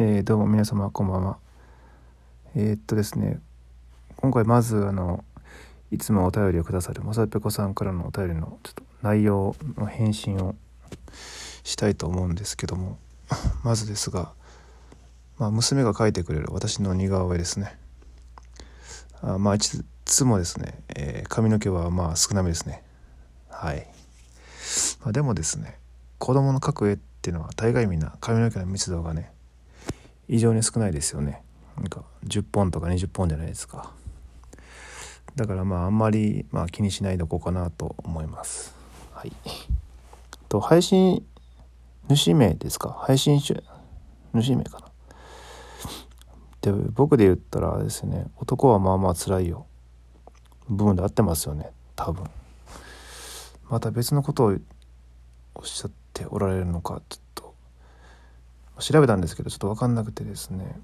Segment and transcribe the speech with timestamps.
[0.00, 1.38] えー、どうも皆様こんばんは。
[2.54, 3.40] えー、っとですね、
[4.18, 5.24] 今回まずあの
[5.90, 10.54] いつもお便りをくださるまさぺこさんからのお便りのちょっと内容の返信を
[11.64, 12.96] したいと思うんですけども、
[13.64, 14.30] まずですが、
[15.36, 17.76] まあ、娘が描いてくれる私の似顔絵ですね。
[19.20, 22.84] あまあいつもですね、えー、髪の毛はまあ少なめですね。
[23.48, 23.84] はい。
[25.00, 25.76] まあ、でもですね、
[26.18, 29.32] 子供の描く絵っていうのは大概みんな髪の毛の密度がね
[30.28, 31.42] 異常に少ないですよね。
[31.76, 33.92] なんか10本とか20本じゃないですか。
[35.36, 38.74] だからまああんまりまあ気にしないでおこうかなと思います。
[39.12, 39.32] はい。
[40.48, 41.24] と配信
[42.08, 42.90] 主名ですか？
[42.90, 43.62] 配信主
[44.34, 44.88] 主名かな。
[46.60, 49.66] で僕で言ったらですね男はまあまあ辛いよ。
[50.68, 52.24] 部分で合ってますよね多分。
[53.70, 54.56] また別のことを
[55.54, 57.27] おっしゃっておられるのかちょっと
[58.80, 60.80] 調べたんですけどちょっと分かんなくてですね。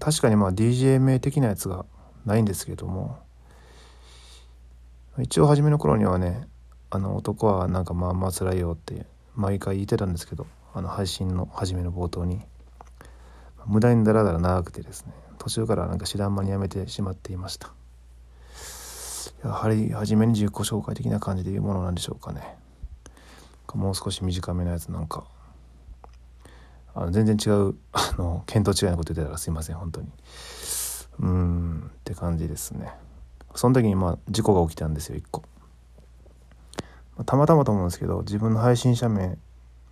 [0.00, 1.86] 確かにまあ DJ 名的なやつが
[2.24, 3.18] ないんですけども。
[5.20, 6.46] 一応初めの頃にはね
[6.90, 12.40] あの男はなんかまあまあ辛いよって毎回言ってたんですけどあの配信の初めの冒頭に。
[13.66, 15.12] 無駄にだらだら長くてですね。
[15.38, 17.72] 途中からなんか知らん間にやめてしまっていました。
[19.44, 22.56] やはり初めに自己紹介的な感じで言うものなんでしょうかね。
[23.74, 25.24] もう少し短めのやつなんか。
[26.98, 30.08] あの全然違う あの見当違いなこと言ってたらすいません本当に。
[31.20, 32.92] うんって感じですね。
[33.54, 35.44] その時にまあ事故が起きたんですよ1個。
[37.24, 39.38] たまたまと思うんですけど自分の配信者名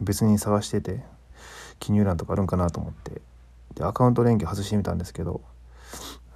[0.00, 1.04] 別に探してて
[1.80, 3.20] 記入欄とかあるんかなと思って。
[3.74, 5.40] でアカウント連携外してみたんですけど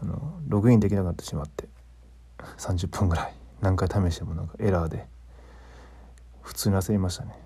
[0.02, 1.68] あのログインできなくなってしまって
[2.58, 3.34] 30分ぐらい。
[3.60, 5.06] 何回試してもなんかエラーで。
[6.42, 7.38] 普通に焦りましたね。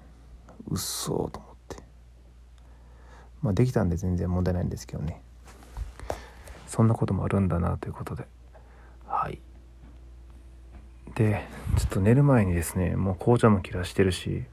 [0.68, 1.49] うっそーと思って。
[3.42, 5.22] まあできたんで全然問題ないんですけどね。
[6.66, 8.26] そんなこともあるんだなということで。
[9.06, 9.40] はい。
[11.14, 11.44] で
[11.76, 14.44] ちょっと寝る前にですねもう紅茶も切らしてるし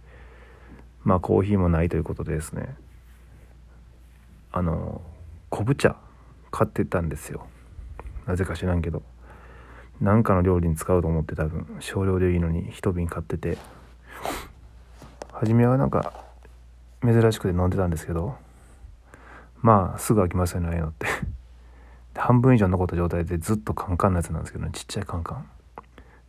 [1.04, 2.76] まあコーヒーもないということでですね。
[4.52, 5.02] あの
[5.50, 5.96] 昆布茶
[6.50, 7.46] 買ってたんですよ。
[8.26, 9.04] なぜか知らんけど。
[10.00, 13.58] 何かの料理に使うと思って多分少量でいいのに一瓶買ってて。
[15.32, 16.26] 初めはなんか
[17.04, 18.36] 珍しくて飲んでたんですけど。
[19.62, 21.08] まあすぐ飽きますよねああいうのって。
[22.20, 24.72] 半分以上残った状態でずっとカンカンのやつなんですけどね。
[24.72, 25.46] ちっちゃいカンカン。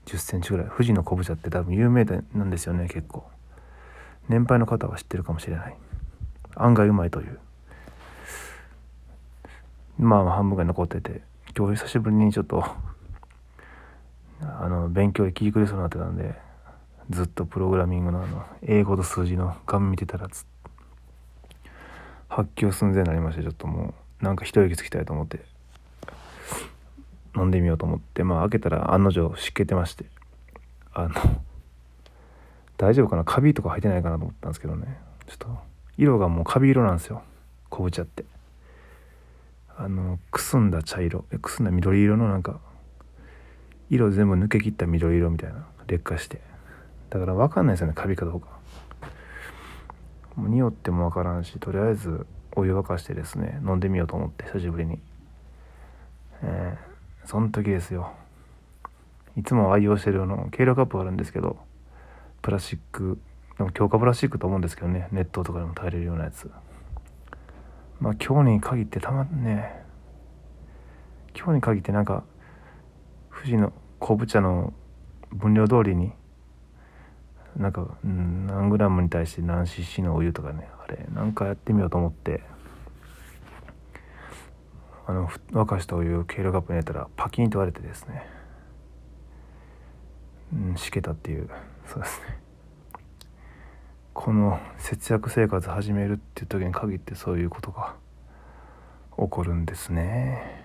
[0.06, 0.66] 1 0センチぐらい。
[0.68, 3.28] 富士の昆布茶って多分有名なんですよね結構。
[4.28, 5.76] 年配の方は知ってるかもしれない。
[6.56, 7.38] 案外うまいという。
[9.98, 11.22] まあ半分ぐらい残ってて。
[11.56, 12.64] 今日久しぶりにちょっと
[14.40, 16.34] あの勉強で聞きくれそうになってたんで
[17.10, 20.28] ずっとプログラミングのあの英語と数字の画面見てたら
[22.38, 25.41] 発狂寸前になりましてちょっともうなんか一息つきたいと思って。
[27.37, 30.04] 飲んでみようと思ってまあ開けたら案の定湿気てまして。
[30.93, 31.15] あの
[32.76, 33.25] 大丈夫かな？
[33.25, 34.99] カビとか入ってないかなと思ったんですけどね。
[35.26, 35.49] ちょっと
[35.97, 37.22] 色がもうカビ色なんですよ。
[37.71, 38.25] 昆布茶って。
[39.76, 41.25] あのくすんだ茶色。
[41.43, 42.60] くすんだ緑色のなんか
[43.91, 45.66] 色全部抜けきった緑色みたいな。
[45.88, 46.41] 劣化して。
[47.10, 48.57] だから分かんないですよねカビかどうか。
[50.47, 54.99] 匂っても分からんしとりあえずお湯沸かしてですね飲んでみようと思って久しぶりに。
[56.43, 58.12] えー、その時ですよ。
[59.37, 61.59] いつも愛用してるあの計量カップがあるんですけど
[62.43, 63.21] プラスチック
[63.56, 66.50] でも強化プラスチックと思うんですけどね熱湯とかでも耐えれるようなやつ。
[68.00, 69.82] まあ今日に限ってたまんね
[71.37, 72.25] 今日に限ってなんか
[73.32, 74.72] 富士の昆布茶の
[75.32, 76.12] 分量通りに
[77.58, 82.42] なんか、うん、何グラムに対して何 cc のお湯とかねあれなんかやってみようと思って。
[85.08, 88.26] あの沸かしたお湯をケールカップに入れたらパキンと割れてですね。
[90.52, 91.48] うんしけたっていう。
[91.86, 92.38] そうですね。
[94.12, 97.94] この節約生活始めるっていう時に限ってそういうことが
[99.16, 100.62] 起こるんですね。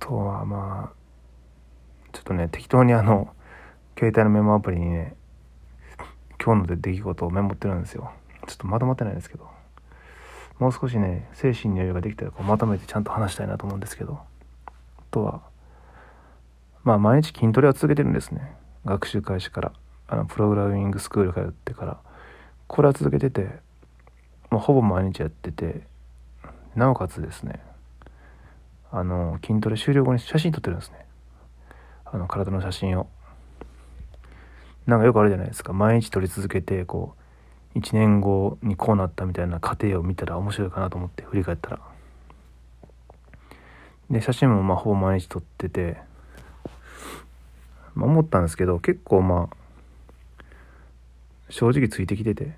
[0.00, 3.32] とはまあちょっとね適当にあの
[4.00, 5.14] 携帯のメモアプリにね
[6.42, 8.10] 今日ので出来事をメモってるんですよ。
[8.48, 9.46] ちょっとまとまってないですけど。
[10.58, 14.18] もう少しね精神に余裕ができたらこうまとめてちゃんと話したいなと思うんですけど。
[14.64, 15.42] あとは
[16.82, 18.56] まあ毎日筋トレは続けてるんですね。
[18.86, 19.72] 学習開始から。
[20.08, 21.98] あのプログラミングスクール通ってから。
[22.68, 23.50] これは続けてて
[24.48, 25.82] もうほぼ毎日やってて
[26.74, 27.60] なおかつですね
[28.92, 31.04] あの筋トレ終了後に写真撮ってるんですね。
[32.06, 33.06] あの体の写真を。
[34.86, 35.72] なんかよくあるじゃないですか。
[35.72, 37.14] 毎日撮り続けてこ
[37.74, 41.80] う1年後にこうなったみたいな過程を見たら面白いかなと思って振り返ったら。
[44.10, 45.98] で写真もまあほぼ毎日撮ってて、
[47.94, 50.44] まあ、思ったんですけど結構まあ
[51.48, 52.56] 正直ついてきてて、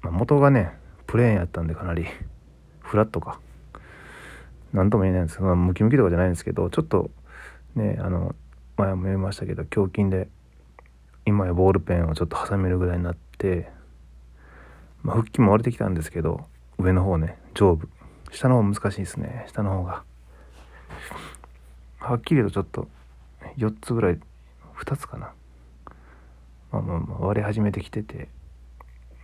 [0.00, 0.72] まあ、元がね
[1.06, 2.06] プレーンやったんでかなり。
[2.92, 3.40] フラットか。
[4.74, 7.10] 何とも言えないんですけど、まあ、ムキムキとかじゃないんですけどちょっと
[7.74, 8.34] ねあの
[8.76, 10.28] 前も言いましたけど胸筋で
[11.24, 13.70] 今やボールペンをちょっと挟めるぐらいになって、
[15.02, 16.46] まあ、腹筋も割れてきたんですけど
[16.78, 17.88] 上の方ね上部。
[18.30, 19.44] 下の方難しいですね。
[19.48, 20.02] 下の方が。
[21.98, 22.88] はっきりとちょっと
[23.58, 24.18] 4つぐらい
[24.78, 25.32] 2つかな、
[26.72, 28.28] まあ、まあまあ割れ始めてきてて。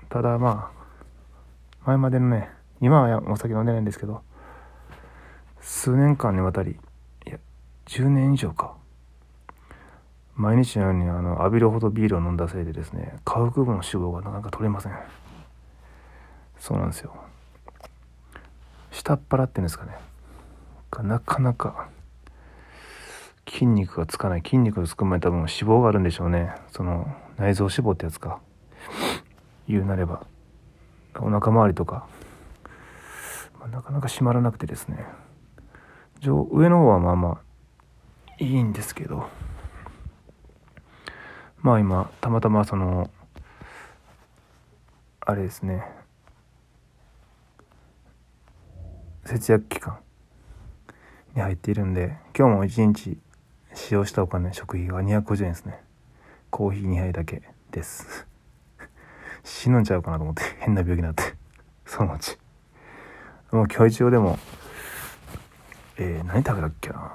[0.09, 2.51] ただまあ前までのね
[2.81, 4.23] 今はお酒飲んでないんですけど
[5.61, 6.79] 数年間にわたり
[7.27, 7.39] いや
[7.87, 8.78] 10年以上か。
[10.39, 14.93] 毎日のようにあの浴びるほどビールを飲んだせいでですね下腹部の脂肪がなかなか取れません。
[16.61, 17.13] そうなんですよ。
[18.93, 19.93] 下っ腹っていうんですかね。
[21.03, 21.89] なかなか
[23.49, 26.55] 筋肉がつかない筋肉がつく前に多分脂肪があるんでしょうね。
[26.71, 28.41] その内臓脂肪ってやつか。
[29.69, 30.25] 言うなれば。
[31.17, 32.07] お腹周りとか、
[33.59, 35.05] まあ、なかなか締まらなくてですね。
[36.21, 39.29] 上上の方はまあまあいいんですけど。
[41.63, 43.11] まあ今たまたまその
[45.21, 45.85] あれですね。
[49.25, 49.99] 節約期間
[51.35, 53.19] に入っているんで今日も一日
[53.75, 55.81] 使用したお金食費が250円ですね。
[56.51, 58.27] コーヒー2杯だけです。
[59.45, 61.35] 死ぬんちゃうかなと思って変な病気になって
[61.85, 62.39] そのうち。
[63.53, 64.39] もう今日一応でも
[66.01, 67.13] えー、何食べたっけな。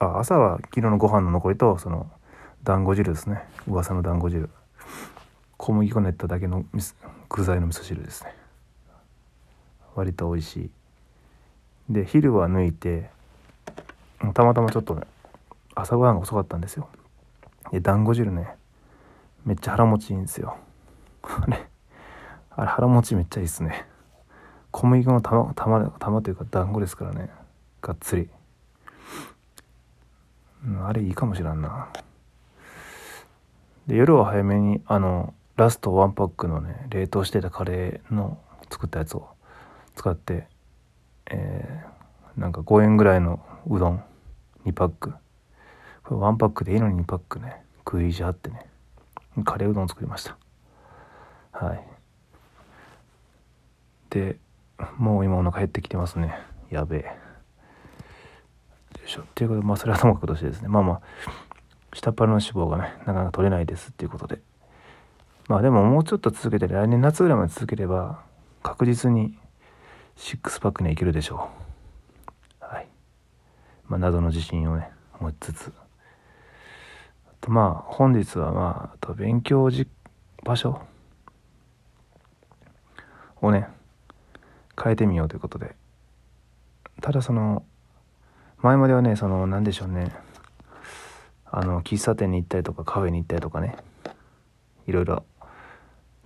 [0.00, 2.10] あ朝は昨日のご飯の残りとその
[2.64, 3.42] 団子汁ですね。
[3.66, 4.50] 噂の団子汁。
[5.56, 6.64] 小麦粉練っただけの
[7.28, 8.34] 具材の味噌汁ですね。
[9.94, 10.70] 割と美味しい。
[11.90, 13.10] で昼は抜いて
[14.34, 15.02] たまたまちょっとね
[15.74, 16.88] 朝ごはんが遅かったんですよ。
[17.72, 18.54] で団子汁ね
[19.44, 20.56] めっちゃ腹持ちいいんですよ。
[21.22, 21.66] あれ
[22.50, 23.86] あれ腹持ちめっちゃいいっすね。
[24.70, 27.30] 小麦粉の玉玉玉というか団子ですからね。
[27.80, 28.28] がっつり、
[30.64, 31.88] うん、あれいいかもしらんな。
[33.88, 38.38] で夜は早めにあのラストワンパックのね冷凍してたカレーの
[38.70, 39.28] 作ったやつを
[39.96, 40.46] 使って、
[41.30, 44.04] えー、なんか5円ぐらいのうどん
[44.66, 45.14] 2パック。
[46.04, 47.62] これワンパックでいいのに2パックね。
[47.78, 48.66] 食い意地張ってね。
[49.44, 50.36] カレーうどん作りました。
[51.52, 51.82] はい。
[54.10, 54.36] で
[54.98, 56.38] もう今お腹減ってきてますね。
[56.70, 57.00] やべえ。
[59.00, 59.22] よいしょ。
[59.22, 60.68] っていうことでまあそれはともかくとしてですね。
[60.68, 61.00] まあまあ
[61.92, 64.40] 下っ腹の脂肪がねなかなか取れないですっていうことで。
[65.48, 68.22] まあでももうちょっと続けて来年夏ぐらいまで続ければ
[68.62, 69.38] 確実に
[70.16, 71.48] シックスパックにはいけるでしょ
[72.60, 72.64] う。
[72.64, 72.88] はい。
[73.88, 74.90] まあ謎の自信をね
[75.20, 75.72] 持ちつつ。
[75.78, 79.88] あとまあ本日はまああと勉強じ
[80.44, 80.82] 場所
[83.40, 83.68] をね
[84.82, 85.74] 変えてみようということで。
[87.00, 87.64] ただその
[88.58, 90.12] 前まではねその何でしょうね。
[91.50, 93.76] あの喫茶店に行ったりとかカフェに行ったりとかね。
[94.86, 95.24] いろいろ。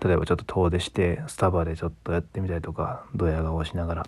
[0.04, 4.06] 例えばちょっと遠出してスタバでちょっとやってみたりとかドヤ顔しながら。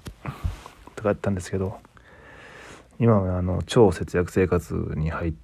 [0.97, 1.79] とかやったんですけど
[2.99, 5.35] 今はあの超節約生活に入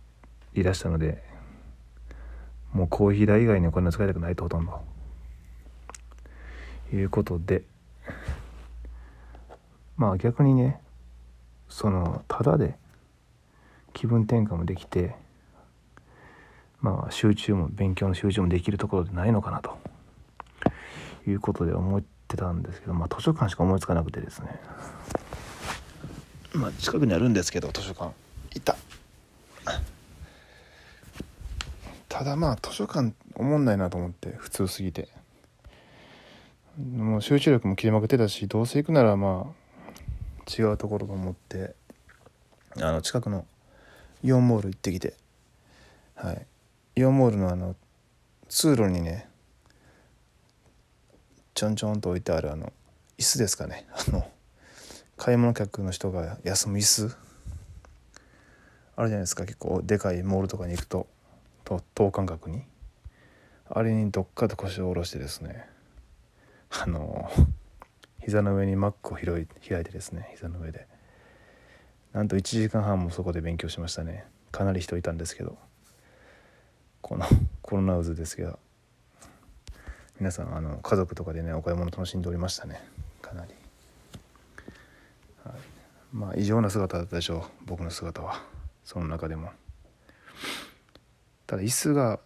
[0.55, 1.23] りだしたので
[2.73, 4.81] もうコーヒー代以外にお金使いたくないとほとんど。
[6.93, 7.63] いうことで
[9.97, 10.81] まあ逆にね
[11.69, 12.75] そのただで
[13.93, 15.15] 気分転換もできて
[16.81, 19.79] まあ集中も勉強の集中もできるところでないのかなと
[21.27, 24.61] いうことで思ってたんですけどまあ図書館しか思いつかなくてですね。
[26.53, 28.13] まあ近くにあるんですけど図書館。
[28.55, 28.77] いた。
[32.09, 35.09] ただまあ図書館思んないなと思って普通すぎて。
[36.79, 41.75] もう集中力も切れまくってたしどうせ行くならまあ違うところと思って
[42.77, 43.45] あの近くの
[44.25, 45.15] イオンモール行ってきて。
[46.15, 46.47] はい。
[47.01, 47.77] イオンモールのあの
[48.51, 49.27] 通路にね
[51.55, 52.75] ちょんちょんと置いてあるあの
[53.17, 53.87] 椅子ですかね。
[54.09, 54.31] あの
[55.17, 57.17] 買い物客の人が休む椅子。
[58.97, 59.47] あるじゃないですか。
[59.47, 61.07] 結構でかいモールとかに行くと
[61.95, 62.65] 等間隔に。
[63.71, 65.67] あれにどっかと腰を下ろしてですね。
[66.69, 67.31] あの
[68.21, 70.29] 膝の上にマックを開い開いてですね。
[70.33, 70.87] 膝の上で。
[72.13, 74.27] なんと1時間半もそこで勉強しましたね。
[74.53, 75.70] かなり人いたんですけど。
[77.01, 77.27] この
[77.63, 78.59] コロナ渦ですけど。
[80.19, 82.83] 皆さんあの家族とかでねお買い物楽しんでおりましたね。
[83.23, 83.55] かなり、
[85.43, 85.55] はい、
[86.13, 87.65] まあ異常な姿だったでしょう。
[87.65, 88.43] 僕の姿は。
[88.85, 89.51] その中でも。
[91.47, 92.21] ただ椅子が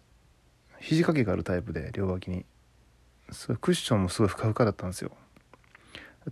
[0.79, 2.45] 肘掛けがあるタイプで両脇に
[3.31, 5.11] それクッションもすごいふかふかだったんですよ。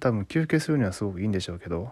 [0.02, 1.92] 多分休憩するにはすごくいいんでしょうけど。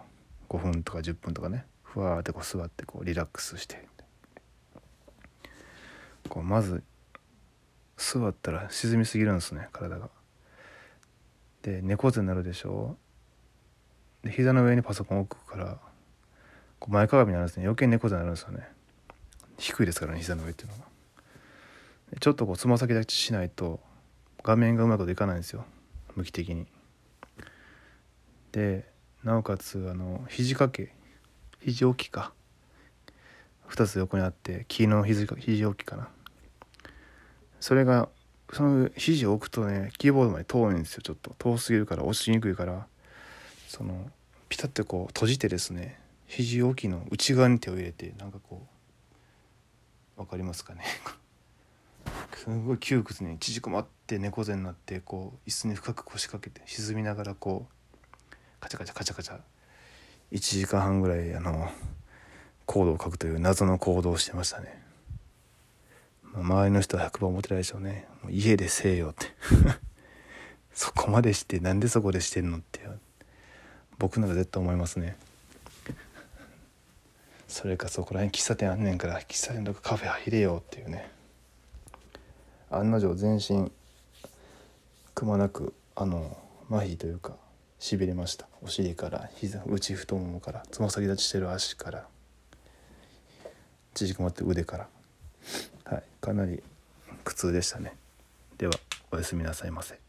[0.50, 1.64] 5分とか10分とかね。
[1.82, 3.88] ふわーってこう座ってこうリラックスして。
[6.28, 6.82] こうまず
[7.96, 10.10] 座ったら沈みすぎるんですね体が。
[11.62, 12.96] で猫背になるでしょ
[14.22, 15.78] で膝の上にパソコン置くから
[16.78, 17.64] こう前かがみになるんですね。
[17.64, 18.66] 余計猫背になるんですよね。
[19.58, 20.84] 低いですからね膝の上っていうのが
[22.18, 23.80] ちょっとこうつま先立ちしないと
[24.42, 25.64] 画面がうまいこといかないんですよ。
[26.16, 26.66] 向き的に。
[28.50, 28.90] で
[29.22, 30.94] なおかつあの肘掛け。
[31.60, 32.32] 肘置きか。
[33.72, 36.08] 2つ横にあって木の肘肘置きかな。
[37.60, 38.08] それが
[38.52, 41.34] その肘を置くとねキーボードまで遠いんですよちょっと。
[41.38, 42.86] 遠すぎるから押しにくいから。
[43.68, 44.10] その
[44.50, 48.66] ピタッとこう閉じてですね肘置きの内側に手を入れてなんかこ
[50.18, 50.84] う分かりますかね。
[52.36, 59.40] すごい窮屈に縮こまって猫背になってこう椅子に深く腰掛けて沈みながらこうカチャカチャカチャカチャ。
[60.32, 61.70] 1時間半ぐらいあの
[62.72, 64.82] コードを書くという謎の行動をしてましたね。
[66.34, 68.06] 周りの人は100番思ってないでしょうね。
[68.22, 69.26] もう家でせえよって。
[70.72, 72.80] そこまでしてなんでそこでしてんのって
[73.98, 75.18] 僕なら絶対思いますね。
[77.46, 81.10] それかそこら辺喫茶店あんねんから喫茶店とかカフェ入れようっていうね。
[82.70, 83.70] 案の定全身
[85.14, 86.38] くまなくあの
[86.70, 87.36] 麻痺というか
[87.78, 88.48] しびれました。
[88.62, 92.11] お尻から膝内太ももからつま先立ちしてる足から。
[93.94, 94.88] 縮こまって腕から。
[95.84, 96.02] はい。
[96.20, 96.62] かなり
[97.24, 97.94] 苦痛でしたね。
[98.58, 98.72] では
[99.10, 100.01] おやすみなさいませ。